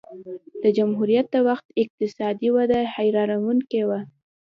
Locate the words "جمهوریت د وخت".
0.77-1.65